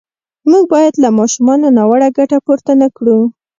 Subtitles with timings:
[0.49, 3.19] موږ باید له ماشومانو ناوړه ګټه پورته نه کړو.